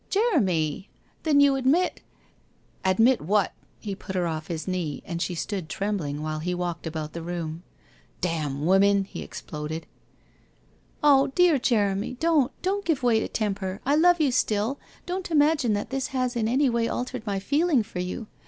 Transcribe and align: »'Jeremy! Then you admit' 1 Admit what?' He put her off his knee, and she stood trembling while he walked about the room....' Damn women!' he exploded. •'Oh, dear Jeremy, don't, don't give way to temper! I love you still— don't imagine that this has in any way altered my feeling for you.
»'Jeremy! 0.09 0.89
Then 1.21 1.39
you 1.39 1.55
admit' 1.55 2.01
1 2.83 2.93
Admit 2.95 3.21
what?' 3.21 3.53
He 3.87 3.93
put 3.93 4.15
her 4.15 4.25
off 4.25 4.47
his 4.47 4.67
knee, 4.67 5.03
and 5.05 5.21
she 5.21 5.35
stood 5.35 5.69
trembling 5.69 6.23
while 6.23 6.39
he 6.39 6.55
walked 6.55 6.87
about 6.87 7.13
the 7.13 7.21
room....' 7.21 7.61
Damn 8.19 8.65
women!' 8.65 9.03
he 9.03 9.21
exploded. 9.21 9.83
•'Oh, 11.03 11.27
dear 11.35 11.59
Jeremy, 11.59 12.13
don't, 12.19 12.51
don't 12.63 12.83
give 12.83 13.03
way 13.03 13.19
to 13.19 13.27
temper! 13.27 13.79
I 13.85 13.93
love 13.93 14.19
you 14.19 14.31
still— 14.31 14.79
don't 15.05 15.29
imagine 15.29 15.73
that 15.73 15.91
this 15.91 16.07
has 16.07 16.35
in 16.35 16.47
any 16.47 16.67
way 16.67 16.87
altered 16.87 17.27
my 17.27 17.37
feeling 17.37 17.83
for 17.83 17.99
you. 17.99 18.25